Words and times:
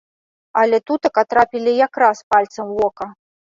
Але 0.61 0.77
тутака 0.87 1.23
трапілі 1.35 1.71
якраз 1.85 2.25
пальцам 2.35 2.75
у 2.75 2.81
вока. 2.81 3.13